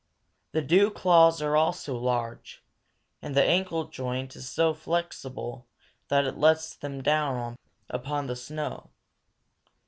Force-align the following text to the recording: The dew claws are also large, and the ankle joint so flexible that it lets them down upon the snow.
The 0.53 0.63
dew 0.63 0.89
claws 0.89 1.43
are 1.43 1.55
also 1.55 1.95
large, 1.95 2.63
and 3.21 3.35
the 3.35 3.43
ankle 3.43 3.83
joint 3.85 4.33
so 4.33 4.73
flexible 4.73 5.67
that 6.07 6.25
it 6.25 6.39
lets 6.39 6.75
them 6.75 7.03
down 7.03 7.55
upon 7.87 8.25
the 8.25 8.35
snow. 8.35 8.89